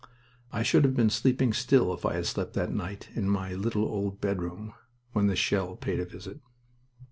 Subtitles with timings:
[0.51, 3.83] I should have been sleeping still if I had slept that night in my little
[3.85, 4.73] old bedroom
[5.13, 6.39] when the shell paid a visit.